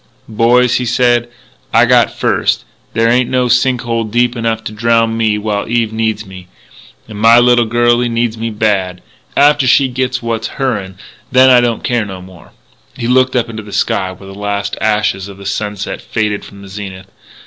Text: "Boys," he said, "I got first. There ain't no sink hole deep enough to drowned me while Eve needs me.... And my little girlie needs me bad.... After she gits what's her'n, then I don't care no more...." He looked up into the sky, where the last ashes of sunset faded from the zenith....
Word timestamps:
"Boys," 0.27 0.77
he 0.77 0.85
said, 0.87 1.29
"I 1.71 1.85
got 1.85 2.11
first. 2.17 2.65
There 2.93 3.07
ain't 3.07 3.29
no 3.29 3.47
sink 3.47 3.81
hole 3.81 4.03
deep 4.03 4.35
enough 4.35 4.63
to 4.63 4.71
drowned 4.71 5.15
me 5.15 5.37
while 5.37 5.69
Eve 5.69 5.93
needs 5.93 6.25
me.... 6.25 6.47
And 7.07 7.19
my 7.19 7.37
little 7.37 7.65
girlie 7.67 8.09
needs 8.09 8.35
me 8.35 8.49
bad.... 8.49 9.03
After 9.37 9.67
she 9.67 9.89
gits 9.89 10.19
what's 10.23 10.53
her'n, 10.57 10.97
then 11.31 11.51
I 11.51 11.61
don't 11.61 11.83
care 11.83 12.03
no 12.03 12.19
more...." 12.19 12.51
He 12.95 13.07
looked 13.07 13.35
up 13.35 13.47
into 13.47 13.61
the 13.61 13.71
sky, 13.71 14.11
where 14.11 14.25
the 14.25 14.33
last 14.33 14.75
ashes 14.81 15.27
of 15.27 15.47
sunset 15.47 16.01
faded 16.01 16.43
from 16.45 16.63
the 16.63 16.67
zenith.... 16.67 17.11